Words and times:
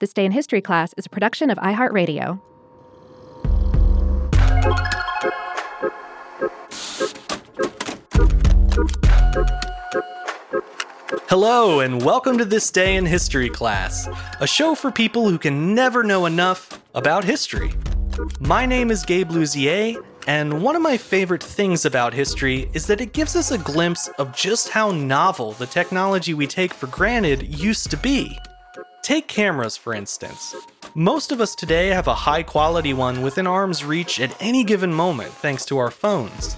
This 0.00 0.12
Day 0.12 0.24
in 0.24 0.30
History 0.30 0.60
class 0.60 0.94
is 0.96 1.06
a 1.06 1.08
production 1.08 1.50
of 1.50 1.58
iHeartRadio. 1.58 2.40
Hello, 11.28 11.80
and 11.80 12.00
welcome 12.00 12.38
to 12.38 12.44
This 12.44 12.70
Day 12.70 12.94
in 12.94 13.06
History 13.06 13.50
class, 13.50 14.08
a 14.38 14.46
show 14.46 14.76
for 14.76 14.92
people 14.92 15.28
who 15.28 15.36
can 15.36 15.74
never 15.74 16.04
know 16.04 16.26
enough 16.26 16.80
about 16.94 17.24
history. 17.24 17.72
My 18.38 18.66
name 18.66 18.92
is 18.92 19.04
Gabe 19.04 19.30
Luzier, 19.30 20.00
and 20.28 20.62
one 20.62 20.76
of 20.76 20.82
my 20.82 20.96
favorite 20.96 21.42
things 21.42 21.84
about 21.84 22.14
history 22.14 22.70
is 22.72 22.86
that 22.86 23.00
it 23.00 23.12
gives 23.12 23.34
us 23.34 23.50
a 23.50 23.58
glimpse 23.58 24.06
of 24.18 24.32
just 24.32 24.68
how 24.68 24.92
novel 24.92 25.54
the 25.54 25.66
technology 25.66 26.34
we 26.34 26.46
take 26.46 26.72
for 26.72 26.86
granted 26.86 27.58
used 27.58 27.90
to 27.90 27.96
be. 27.96 28.38
Take 29.08 29.26
cameras, 29.26 29.74
for 29.74 29.94
instance. 29.94 30.54
Most 30.94 31.32
of 31.32 31.40
us 31.40 31.54
today 31.54 31.88
have 31.88 32.08
a 32.08 32.14
high 32.14 32.42
quality 32.42 32.92
one 32.92 33.22
within 33.22 33.46
arm's 33.46 33.82
reach 33.82 34.20
at 34.20 34.36
any 34.38 34.62
given 34.62 34.92
moment 34.92 35.32
thanks 35.32 35.64
to 35.64 35.78
our 35.78 35.90
phones. 35.90 36.54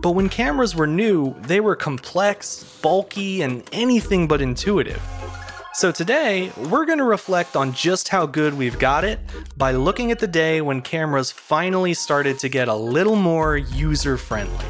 But 0.00 0.12
when 0.12 0.30
cameras 0.30 0.74
were 0.74 0.86
new, 0.86 1.38
they 1.40 1.60
were 1.60 1.76
complex, 1.76 2.78
bulky, 2.80 3.42
and 3.42 3.68
anything 3.72 4.26
but 4.26 4.40
intuitive. 4.40 5.02
So 5.74 5.92
today, 5.92 6.50
we're 6.70 6.86
going 6.86 6.96
to 6.96 7.04
reflect 7.04 7.54
on 7.54 7.74
just 7.74 8.08
how 8.08 8.24
good 8.24 8.54
we've 8.54 8.78
got 8.78 9.04
it 9.04 9.20
by 9.58 9.72
looking 9.72 10.10
at 10.10 10.20
the 10.20 10.26
day 10.26 10.62
when 10.62 10.80
cameras 10.80 11.30
finally 11.30 11.92
started 11.92 12.38
to 12.38 12.48
get 12.48 12.68
a 12.68 12.74
little 12.74 13.14
more 13.14 13.58
user 13.58 14.16
friendly. 14.16 14.64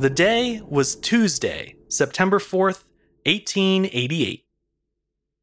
The 0.00 0.10
day 0.10 0.60
was 0.66 0.96
Tuesday, 0.96 1.76
September 1.88 2.38
4th, 2.38 2.84
1888. 3.24 4.44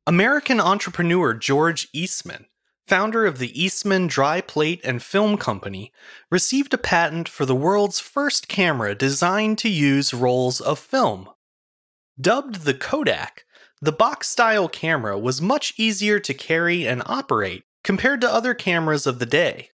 American 0.05 0.59
entrepreneur 0.59 1.33
George 1.33 1.87
Eastman, 1.91 2.45
founder 2.87 3.25
of 3.25 3.39
the 3.39 3.59
Eastman 3.59 4.05
Dry 4.05 4.41
Plate 4.41 4.79
and 4.83 5.01
Film 5.01 5.37
Company, 5.37 5.91
received 6.29 6.71
a 6.75 6.77
patent 6.77 7.27
for 7.27 7.47
the 7.47 7.55
world's 7.55 7.99
first 7.99 8.47
camera 8.47 8.93
designed 8.93 9.57
to 9.57 9.69
use 9.69 10.13
rolls 10.13 10.61
of 10.61 10.77
film. 10.77 11.29
Dubbed 12.21 12.65
the 12.65 12.75
Kodak, 12.75 13.45
the 13.81 13.91
box 13.91 14.29
style 14.29 14.69
camera 14.69 15.17
was 15.17 15.41
much 15.41 15.73
easier 15.77 16.19
to 16.19 16.33
carry 16.35 16.87
and 16.87 17.01
operate 17.07 17.63
compared 17.83 18.21
to 18.21 18.31
other 18.31 18.53
cameras 18.53 19.07
of 19.07 19.17
the 19.17 19.25
day. 19.25 19.71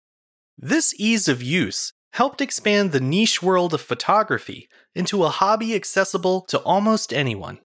This 0.58 0.94
ease 0.98 1.28
of 1.28 1.44
use 1.44 1.92
helped 2.12 2.42
expand 2.42 2.92
the 2.92 3.00
niche 3.00 3.42
world 3.42 3.74
of 3.74 3.82
photography 3.82 4.68
into 4.94 5.24
a 5.24 5.30
hobby 5.30 5.74
accessible 5.74 6.42
to 6.42 6.60
almost 6.60 7.14
anyone. 7.14 7.60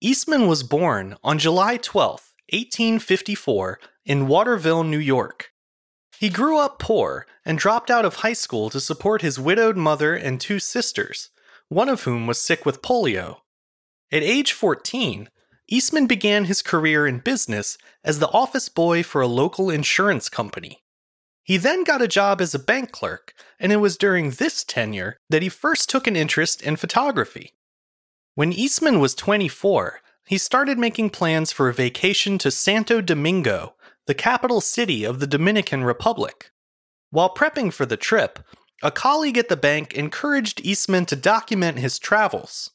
Eastman 0.00 0.46
was 0.46 0.62
born 0.62 1.16
on 1.22 1.38
July 1.38 1.76
12, 1.76 2.32
1854, 2.50 3.80
in 4.06 4.26
Waterville, 4.26 4.84
New 4.84 4.98
York. 4.98 5.50
He 6.18 6.30
grew 6.30 6.58
up 6.58 6.78
poor 6.78 7.26
and 7.44 7.58
dropped 7.58 7.90
out 7.90 8.04
of 8.04 8.16
high 8.16 8.32
school 8.32 8.70
to 8.70 8.80
support 8.80 9.22
his 9.22 9.38
widowed 9.38 9.76
mother 9.76 10.14
and 10.14 10.40
two 10.40 10.58
sisters, 10.58 11.30
one 11.68 11.88
of 11.88 12.02
whom 12.02 12.26
was 12.26 12.40
sick 12.40 12.64
with 12.64 12.82
polio. 12.82 13.38
At 14.10 14.22
age 14.22 14.52
14, 14.52 15.28
Eastman 15.68 16.06
began 16.06 16.46
his 16.46 16.62
career 16.62 17.06
in 17.06 17.18
business 17.18 17.76
as 18.02 18.18
the 18.18 18.30
office 18.30 18.68
boy 18.70 19.02
for 19.02 19.20
a 19.20 19.26
local 19.26 19.68
insurance 19.68 20.28
company. 20.30 20.82
He 21.48 21.56
then 21.56 21.82
got 21.82 22.02
a 22.02 22.08
job 22.08 22.42
as 22.42 22.54
a 22.54 22.58
bank 22.58 22.92
clerk, 22.92 23.32
and 23.58 23.72
it 23.72 23.78
was 23.78 23.96
during 23.96 24.32
this 24.32 24.62
tenure 24.62 25.16
that 25.30 25.40
he 25.40 25.48
first 25.48 25.88
took 25.88 26.06
an 26.06 26.14
interest 26.14 26.60
in 26.60 26.76
photography. 26.76 27.54
When 28.34 28.52
Eastman 28.52 29.00
was 29.00 29.14
24, 29.14 30.02
he 30.26 30.36
started 30.36 30.78
making 30.78 31.08
plans 31.08 31.50
for 31.50 31.70
a 31.70 31.72
vacation 31.72 32.36
to 32.36 32.50
Santo 32.50 33.00
Domingo, 33.00 33.76
the 34.06 34.12
capital 34.12 34.60
city 34.60 35.04
of 35.04 35.20
the 35.20 35.26
Dominican 35.26 35.84
Republic. 35.84 36.50
While 37.08 37.34
prepping 37.34 37.72
for 37.72 37.86
the 37.86 37.96
trip, 37.96 38.40
a 38.82 38.90
colleague 38.90 39.38
at 39.38 39.48
the 39.48 39.56
bank 39.56 39.94
encouraged 39.94 40.60
Eastman 40.60 41.06
to 41.06 41.16
document 41.16 41.78
his 41.78 41.98
travels. 41.98 42.72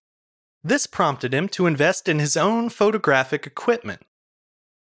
This 0.64 0.88
prompted 0.88 1.32
him 1.32 1.48
to 1.50 1.68
invest 1.68 2.10
in 2.10 2.18
his 2.18 2.36
own 2.36 2.70
photographic 2.70 3.46
equipment. 3.46 4.02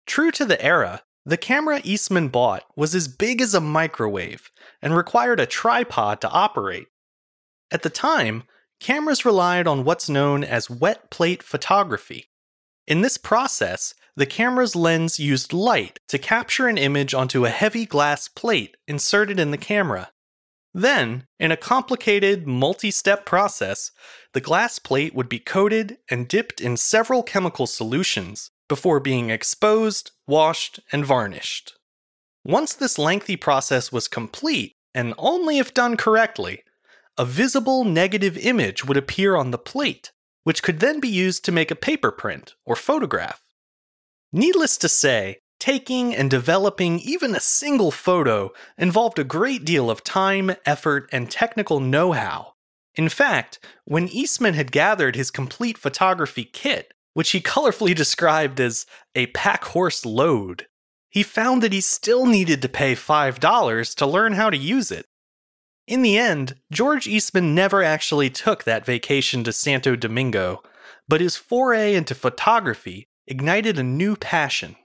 True 0.07 0.31
to 0.31 0.45
the 0.45 0.65
era, 0.65 1.03
the 1.25 1.37
camera 1.37 1.81
Eastman 1.85 2.29
bought 2.29 2.65
was 2.77 2.95
as 2.95 3.09
big 3.09 3.41
as 3.41 3.55
a 3.55 3.61
microwave 3.61 4.51
and 4.81 4.97
required 4.97 5.39
a 5.39 5.47
tripod 5.47 6.21
to 6.21 6.31
operate. 6.31 6.87
At 7.71 7.83
the 7.83 7.91
time, 7.91 8.45
cameras 8.81 9.25
relied 9.25 9.67
on 9.67 9.85
what's 9.85 10.09
known 10.09 10.43
as 10.43 10.71
wet 10.71 11.11
plate 11.11 11.43
photography. 11.43 12.31
In 12.87 13.03
this 13.03 13.19
process, 13.19 13.95
the 14.17 14.27
camera's 14.27 14.75
lens 14.75 15.21
used 15.21 15.53
light 15.53 16.01
to 16.09 16.19
capture 16.19 16.67
an 16.67 16.79
image 16.79 17.15
onto 17.15 17.45
a 17.45 17.51
heavy 17.51 17.87
glass 17.87 18.27
plate 18.27 18.77
inserted 18.89 19.39
in 19.39 19.51
the 19.51 19.59
camera. 19.59 20.11
Then, 20.73 21.27
in 21.39 21.51
a 21.51 21.57
complicated, 21.57 22.47
multi 22.47 22.91
step 22.91 23.27
process, 23.27 23.91
the 24.33 24.41
glass 24.41 24.79
plate 24.79 25.15
would 25.15 25.29
be 25.29 25.41
coated 25.41 25.99
and 26.09 26.29
dipped 26.29 26.61
in 26.61 26.77
several 26.77 27.23
chemical 27.23 27.67
solutions 27.67 28.51
before 28.69 29.01
being 29.01 29.31
exposed, 29.31 30.13
washed, 30.29 30.79
and 30.93 31.05
varnished. 31.05 31.75
Once 32.45 32.73
this 32.73 32.99
lengthy 32.99 33.37
process 33.37 33.91
was 33.91 34.07
complete, 34.07 34.77
and 34.95 35.13
only 35.19 35.59
if 35.59 35.75
done 35.75 35.97
correctly, 35.97 36.63
a 37.19 37.25
visible 37.25 37.85
negative 37.85 38.39
image 38.39 38.85
would 38.85 38.97
appear 38.97 39.37
on 39.37 39.51
the 39.51 39.59
plate, 39.59 40.13
which 40.45 40.63
could 40.63 40.81
then 40.81 41.01
be 41.01 41.09
used 41.09 41.45
to 41.45 41.53
make 41.53 41.71
a 41.71 41.77
paper 41.77 42.11
print 42.11 42.55
or 42.65 42.77
photograph. 42.77 43.43
Needless 44.33 44.79
to 44.79 44.89
say, 44.89 45.39
taking 45.61 46.15
and 46.15 46.31
developing 46.31 46.99
even 47.01 47.35
a 47.35 47.41
single 47.41 47.91
photo 47.91 48.51
involved 48.77 49.19
a 49.19 49.25
great 49.25 49.65
deal 49.65 49.91
of 49.91 50.03
time, 50.03 50.53
effort, 50.67 51.09
and 51.13 51.31
technical 51.31 51.79
know 51.79 52.13
how. 52.13 52.55
In 52.97 53.09
fact, 53.09 53.61
when 53.85 54.09
Eastman 54.09 54.55
had 54.55 54.73
gathered 54.73 55.15
his 55.15 55.31
complete 55.31 55.79
photography 55.79 56.45
kit, 56.45 56.93
which 57.15 57.31
he 57.31 57.41
colorfully 57.53 57.95
described 57.95 58.59
as 58.59 58.87
a 59.15 59.27
pack 59.29 59.65
horse 59.65 60.05
load, 60.05 60.67
he 61.11 61.23
found 61.23 61.63
that 61.63 61.73
he 61.73 61.81
still 61.81 62.27
needed 62.27 62.63
to 62.63 62.69
pay 62.69 62.95
$5 62.95 63.95
to 63.97 64.07
learn 64.07 64.33
how 64.33 64.49
to 64.49 64.57
use 64.57 64.91
it. 64.91 65.07
In 65.87 66.03
the 66.03 66.17
end, 66.17 66.55
George 66.71 67.09
Eastman 67.09 67.55
never 67.55 67.83
actually 67.83 68.31
took 68.31 68.63
that 68.65 68.87
vacation 68.87 69.43
to 69.43 69.53
Santo 69.53 69.97
Domingo, 69.97 70.63
but 71.09 71.21
his 71.21 71.37
foray 71.37 71.95
into 71.95 72.15
photography 72.15 73.09
ignited 73.27 73.77
a 73.77 73.83
new 73.83 74.15
passion. 74.15 74.77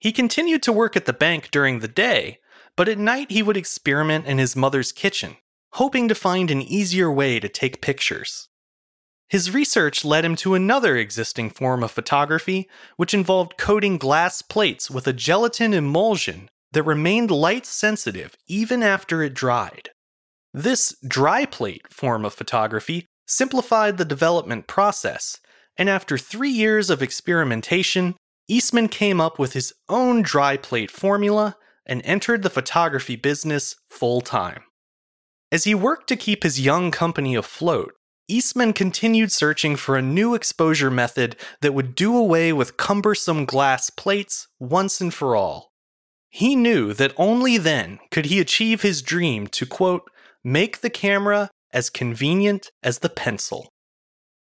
He 0.00 0.12
continued 0.12 0.62
to 0.64 0.72
work 0.72 0.96
at 0.96 1.04
the 1.04 1.12
bank 1.12 1.50
during 1.50 1.78
the 1.78 1.88
day, 1.88 2.38
but 2.74 2.88
at 2.88 2.98
night 2.98 3.30
he 3.30 3.42
would 3.42 3.56
experiment 3.56 4.26
in 4.26 4.38
his 4.38 4.56
mother's 4.56 4.92
kitchen, 4.92 5.36
hoping 5.74 6.08
to 6.08 6.14
find 6.14 6.50
an 6.50 6.62
easier 6.62 7.12
way 7.12 7.38
to 7.38 7.48
take 7.48 7.82
pictures. 7.82 8.48
His 9.28 9.52
research 9.52 10.04
led 10.04 10.24
him 10.24 10.34
to 10.36 10.54
another 10.54 10.96
existing 10.96 11.50
form 11.50 11.84
of 11.84 11.92
photography, 11.92 12.68
which 12.96 13.14
involved 13.14 13.58
coating 13.58 13.98
glass 13.98 14.42
plates 14.42 14.90
with 14.90 15.06
a 15.06 15.12
gelatin 15.12 15.72
emulsion 15.72 16.48
that 16.72 16.82
remained 16.82 17.30
light 17.30 17.66
sensitive 17.66 18.36
even 18.48 18.82
after 18.82 19.22
it 19.22 19.34
dried. 19.34 19.90
This 20.52 20.96
dry 21.06 21.44
plate 21.44 21.92
form 21.92 22.24
of 22.24 22.34
photography 22.34 23.06
simplified 23.26 23.98
the 23.98 24.04
development 24.04 24.66
process, 24.66 25.38
and 25.76 25.88
after 25.88 26.18
three 26.18 26.50
years 26.50 26.90
of 26.90 27.02
experimentation, 27.02 28.16
Eastman 28.50 28.88
came 28.88 29.20
up 29.20 29.38
with 29.38 29.52
his 29.52 29.72
own 29.88 30.22
dry 30.22 30.56
plate 30.56 30.90
formula 30.90 31.56
and 31.86 32.02
entered 32.04 32.42
the 32.42 32.50
photography 32.50 33.14
business 33.14 33.76
full 33.88 34.20
time. 34.20 34.64
As 35.52 35.64
he 35.64 35.74
worked 35.74 36.08
to 36.08 36.16
keep 36.16 36.42
his 36.42 36.60
young 36.60 36.90
company 36.90 37.36
afloat, 37.36 37.92
Eastman 38.26 38.72
continued 38.72 39.30
searching 39.30 39.76
for 39.76 39.96
a 39.96 40.02
new 40.02 40.34
exposure 40.34 40.90
method 40.90 41.36
that 41.60 41.74
would 41.74 41.94
do 41.94 42.16
away 42.16 42.52
with 42.52 42.76
cumbersome 42.76 43.44
glass 43.44 43.88
plates 43.88 44.48
once 44.58 45.00
and 45.00 45.14
for 45.14 45.36
all. 45.36 45.70
He 46.28 46.56
knew 46.56 46.92
that 46.94 47.14
only 47.16 47.56
then 47.56 48.00
could 48.10 48.26
he 48.26 48.40
achieve 48.40 48.82
his 48.82 49.00
dream 49.00 49.46
to, 49.48 49.64
quote, 49.64 50.10
make 50.42 50.80
the 50.80 50.90
camera 50.90 51.50
as 51.72 51.88
convenient 51.88 52.72
as 52.82 52.98
the 52.98 53.08
pencil. 53.08 53.68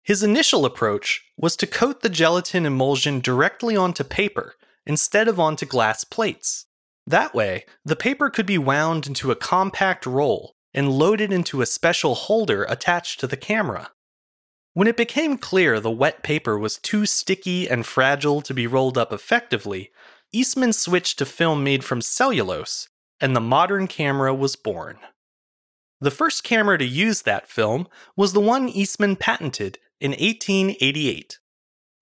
His 0.04 0.22
initial 0.22 0.66
approach 0.66 1.22
was 1.38 1.56
to 1.56 1.66
coat 1.66 2.02
the 2.02 2.10
gelatin 2.10 2.66
emulsion 2.66 3.20
directly 3.20 3.74
onto 3.74 4.04
paper 4.04 4.54
instead 4.86 5.28
of 5.28 5.40
onto 5.40 5.64
glass 5.64 6.04
plates. 6.04 6.66
That 7.06 7.34
way, 7.34 7.64
the 7.86 7.96
paper 7.96 8.28
could 8.28 8.44
be 8.44 8.58
wound 8.58 9.06
into 9.06 9.30
a 9.30 9.36
compact 9.36 10.04
roll 10.04 10.56
and 10.74 10.92
loaded 10.92 11.32
into 11.32 11.62
a 11.62 11.66
special 11.66 12.14
holder 12.14 12.64
attached 12.64 13.18
to 13.20 13.26
the 13.26 13.36
camera. 13.38 13.92
When 14.74 14.88
it 14.88 14.96
became 14.96 15.38
clear 15.38 15.80
the 15.80 15.90
wet 15.90 16.22
paper 16.22 16.58
was 16.58 16.76
too 16.76 17.06
sticky 17.06 17.66
and 17.66 17.86
fragile 17.86 18.42
to 18.42 18.52
be 18.52 18.66
rolled 18.66 18.98
up 18.98 19.10
effectively, 19.10 19.90
Eastman 20.32 20.74
switched 20.74 21.18
to 21.18 21.24
film 21.24 21.64
made 21.64 21.82
from 21.82 22.02
cellulose, 22.02 22.88
and 23.20 23.34
the 23.34 23.40
modern 23.40 23.86
camera 23.86 24.34
was 24.34 24.56
born. 24.56 24.98
The 26.00 26.10
first 26.10 26.44
camera 26.44 26.76
to 26.76 26.84
use 26.84 27.22
that 27.22 27.48
film 27.48 27.88
was 28.16 28.32
the 28.34 28.40
one 28.40 28.68
Eastman 28.68 29.16
patented 29.16 29.78
in 30.00 30.12
1888. 30.12 31.38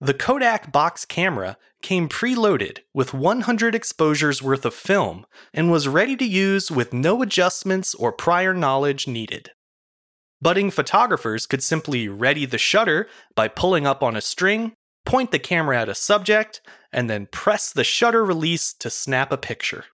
The 0.03 0.13
Kodak 0.13 0.71
box 0.71 1.05
camera 1.05 1.57
came 1.81 2.09
preloaded 2.09 2.79
with 2.93 3.13
100 3.13 3.73
exposures 3.73 4.41
worth 4.41 4.65
of 4.65 4.73
film 4.73 5.25
and 5.53 5.71
was 5.71 5.87
ready 5.87 6.17
to 6.17 6.25
use 6.25 6.69
with 6.69 6.91
no 6.91 7.21
adjustments 7.21 7.95
or 7.95 8.11
prior 8.11 8.53
knowledge 8.53 9.07
needed. 9.07 9.51
Budding 10.41 10.71
photographers 10.71 11.45
could 11.45 11.63
simply 11.63 12.09
ready 12.09 12.45
the 12.45 12.57
shutter 12.57 13.07
by 13.33 13.47
pulling 13.47 13.87
up 13.87 14.03
on 14.03 14.17
a 14.17 14.21
string, 14.21 14.73
point 15.05 15.31
the 15.31 15.39
camera 15.39 15.79
at 15.79 15.87
a 15.87 15.95
subject, 15.95 16.59
and 16.91 17.09
then 17.09 17.27
press 17.31 17.71
the 17.71 17.85
shutter 17.85 18.25
release 18.25 18.73
to 18.73 18.89
snap 18.89 19.31
a 19.31 19.37
picture. 19.37 19.85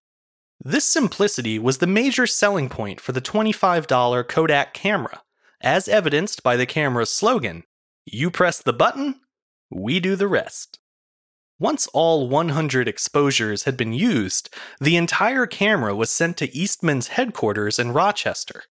This 0.58 0.84
simplicity 0.84 1.58
was 1.60 1.78
the 1.78 1.86
major 1.86 2.26
selling 2.26 2.68
point 2.68 3.00
for 3.00 3.12
the 3.12 3.20
$25 3.20 4.26
Kodak 4.26 4.74
camera, 4.74 5.22
as 5.60 5.86
evidenced 5.86 6.42
by 6.42 6.56
the 6.56 6.66
camera's 6.66 7.12
slogan 7.12 7.62
You 8.12 8.32
press 8.32 8.60
the 8.60 8.72
button, 8.72 9.20
we 9.70 10.00
do 10.00 10.16
the 10.16 10.26
rest. 10.26 10.80
Once 11.60 11.86
all 11.88 12.28
100 12.28 12.88
exposures 12.88 13.64
had 13.64 13.76
been 13.76 13.92
used, 13.92 14.52
the 14.80 14.96
entire 14.96 15.46
camera 15.46 15.94
was 15.94 16.10
sent 16.10 16.36
to 16.38 16.52
Eastman's 16.52 17.08
headquarters 17.08 17.78
in 17.78 17.92
Rochester. 17.92 18.64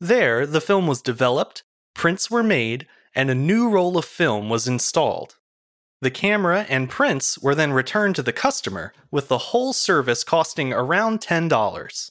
There, 0.00 0.46
the 0.46 0.62
film 0.62 0.86
was 0.86 1.02
developed, 1.02 1.62
prints 1.94 2.30
were 2.30 2.42
made, 2.42 2.86
and 3.14 3.28
a 3.28 3.34
new 3.34 3.68
roll 3.68 3.98
of 3.98 4.06
film 4.06 4.48
was 4.48 4.66
installed. 4.66 5.36
The 6.00 6.10
camera 6.10 6.64
and 6.70 6.88
prints 6.88 7.38
were 7.38 7.54
then 7.54 7.74
returned 7.74 8.16
to 8.16 8.22
the 8.22 8.32
customer, 8.32 8.94
with 9.10 9.28
the 9.28 9.50
whole 9.50 9.74
service 9.74 10.24
costing 10.24 10.72
around 10.72 11.20
$10. 11.20 12.10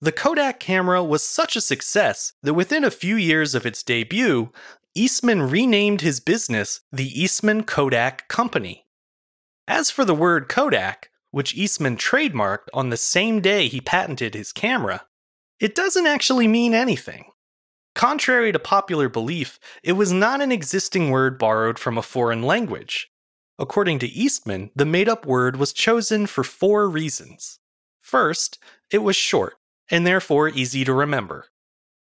The 0.00 0.12
Kodak 0.12 0.60
camera 0.60 1.02
was 1.02 1.24
such 1.24 1.56
a 1.56 1.60
success 1.60 2.32
that 2.42 2.54
within 2.54 2.84
a 2.84 2.90
few 2.90 3.16
years 3.16 3.56
of 3.56 3.66
its 3.66 3.82
debut, 3.82 4.52
Eastman 4.94 5.48
renamed 5.48 6.00
his 6.00 6.20
business 6.20 6.80
the 6.90 7.20
Eastman 7.20 7.64
Kodak 7.64 8.28
Company. 8.28 8.86
As 9.66 9.90
for 9.90 10.04
the 10.04 10.14
word 10.14 10.48
Kodak, 10.48 11.10
which 11.30 11.54
Eastman 11.54 11.96
trademarked 11.96 12.68
on 12.72 12.90
the 12.90 12.96
same 12.96 13.40
day 13.40 13.68
he 13.68 13.80
patented 13.80 14.34
his 14.34 14.52
camera, 14.52 15.04
it 15.60 15.74
doesn't 15.74 16.06
actually 16.06 16.48
mean 16.48 16.74
anything. 16.74 17.26
Contrary 17.94 18.52
to 18.52 18.58
popular 18.58 19.08
belief, 19.08 19.58
it 19.82 19.92
was 19.92 20.12
not 20.12 20.40
an 20.40 20.52
existing 20.52 21.10
word 21.10 21.38
borrowed 21.38 21.78
from 21.78 21.98
a 21.98 22.02
foreign 22.02 22.42
language. 22.42 23.10
According 23.58 23.98
to 24.00 24.06
Eastman, 24.06 24.70
the 24.76 24.84
made 24.84 25.08
up 25.08 25.26
word 25.26 25.56
was 25.56 25.72
chosen 25.72 26.26
for 26.26 26.44
four 26.44 26.88
reasons. 26.88 27.58
First, 28.00 28.58
it 28.90 28.98
was 28.98 29.16
short, 29.16 29.54
and 29.90 30.06
therefore 30.06 30.48
easy 30.48 30.84
to 30.84 30.92
remember. 30.92 31.46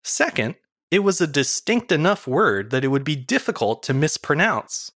Second, 0.05 0.55
it 0.91 1.01
was 1.01 1.21
a 1.21 1.27
distinct 1.27 1.93
enough 1.93 2.27
word 2.27 2.71
that 2.71 2.85
it 2.85 2.89
would 2.89 3.05
be 3.05 3.17
difficult 3.17 3.83
to 3.85 3.95
mispronounce. 3.95 4.91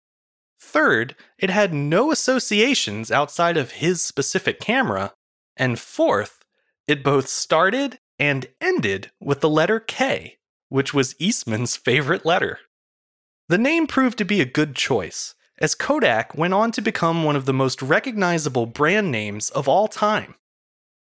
Third, 0.60 1.14
it 1.38 1.50
had 1.50 1.74
no 1.74 2.10
associations 2.10 3.10
outside 3.10 3.56
of 3.56 3.72
his 3.72 4.00
specific 4.00 4.60
camera. 4.60 5.12
And 5.56 5.78
fourth, 5.78 6.44
it 6.88 7.04
both 7.04 7.28
started 7.28 7.98
and 8.18 8.46
ended 8.60 9.10
with 9.20 9.40
the 9.40 9.50
letter 9.50 9.80
K, 9.80 10.38
which 10.68 10.94
was 10.94 11.16
Eastman's 11.18 11.76
favorite 11.76 12.24
letter. 12.24 12.60
The 13.48 13.58
name 13.58 13.86
proved 13.86 14.16
to 14.18 14.24
be 14.24 14.40
a 14.40 14.46
good 14.46 14.74
choice, 14.74 15.34
as 15.58 15.74
Kodak 15.74 16.36
went 16.38 16.54
on 16.54 16.72
to 16.72 16.80
become 16.80 17.24
one 17.24 17.36
of 17.36 17.44
the 17.44 17.52
most 17.52 17.82
recognizable 17.82 18.64
brand 18.64 19.10
names 19.10 19.50
of 19.50 19.68
all 19.68 19.88
time. 19.88 20.36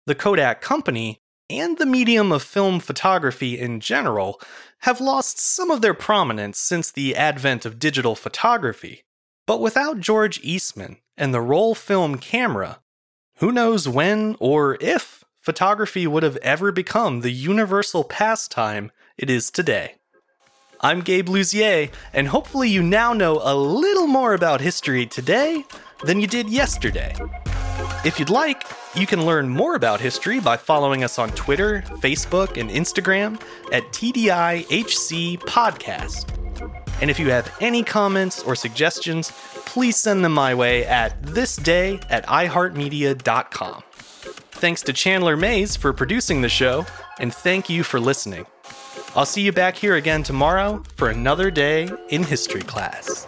The 0.06 0.16
Kodak 0.16 0.62
Company 0.62 1.22
and 1.50 1.78
the 1.78 1.86
medium 1.86 2.32
of 2.32 2.44
film 2.44 2.80
photography 2.80 3.58
in 3.58 3.80
general 3.80 4.42
have 4.80 5.00
lost 5.00 5.40
some 5.40 5.72
of 5.72 5.82
their 5.82 5.94
prominence 5.94 6.60
since 6.60 6.92
the 6.92 7.16
advent 7.16 7.66
of 7.66 7.80
digital 7.80 8.16
photography. 8.16 9.04
But 9.46 9.62
without 9.62 10.00
George 10.00 10.40
Eastman 10.44 10.98
and 11.16 11.34
the 11.34 11.42
roll 11.42 11.74
film 11.74 12.18
camera, 12.18 12.80
who 13.38 13.52
knows 13.52 13.88
when 13.88 14.36
or 14.40 14.78
if 14.82 15.24
photography 15.40 16.06
would 16.06 16.24
have 16.24 16.38
ever 16.38 16.72
become 16.72 17.22
the 17.22 17.32
universal 17.32 18.04
pastime 18.04 18.92
it 19.18 19.30
is 19.30 19.50
today. 19.50 19.96
I'm 20.82 21.02
Gabe 21.02 21.28
Luzier, 21.28 21.90
and 22.14 22.28
hopefully 22.28 22.70
you 22.70 22.84
now 22.84 23.14
know 23.14 23.40
a 23.42 23.56
little 23.56 24.06
more 24.06 24.34
about 24.34 24.62
history 24.62 25.08
today 25.08 25.64
than 26.04 26.20
you 26.20 26.28
did 26.28 26.50
yesterday. 26.50 27.16
If 28.08 28.20
you'd 28.20 28.30
like, 28.30 28.64
you 28.96 29.06
can 29.06 29.26
learn 29.26 29.50
more 29.50 29.76
about 29.76 30.00
history 30.00 30.40
by 30.40 30.56
following 30.56 31.04
us 31.04 31.20
on 31.20 31.30
Twitter, 31.32 31.82
Facebook, 31.98 32.56
and 32.56 32.70
Instagram 32.70 33.38
at 33.74 33.84
TDIHC 33.92 35.40
Podcast. 35.40 36.32
And 37.02 37.12
if 37.12 37.20
you 37.20 37.30
have 37.32 37.54
any 37.60 37.84
comments 37.84 38.42
or 38.44 38.56
suggestions, 38.56 39.34
please 39.66 39.98
send 39.98 40.24
them 40.24 40.32
my 40.32 40.56
way 40.56 40.86
at 40.86 41.22
thisday 41.22 42.02
at 42.10 42.26
iHeartMedia.com. 42.28 43.84
Thanks 44.52 44.82
to 44.84 44.94
Chandler 44.94 45.36
Mays 45.36 45.76
for 45.76 45.92
producing 45.92 46.42
the 46.42 46.48
show, 46.48 46.86
and 47.20 47.36
thank 47.36 47.70
you 47.70 47.84
for 47.84 48.00
listening. 48.00 48.46
I'll 49.18 49.26
see 49.26 49.42
you 49.42 49.52
back 49.52 49.76
here 49.76 49.96
again 49.96 50.24
tomorrow 50.24 50.82
for 50.96 51.10
another 51.10 51.52
day 51.52 51.90
in 52.08 52.24
history 52.24 52.62
class. 52.62 53.28